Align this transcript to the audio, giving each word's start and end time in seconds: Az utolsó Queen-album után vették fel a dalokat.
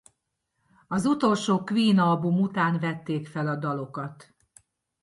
Az 0.87 1.05
utolsó 1.05 1.63
Queen-album 1.63 2.41
után 2.41 2.79
vették 2.79 3.27
fel 3.27 3.47
a 3.47 3.55
dalokat. 3.55 4.33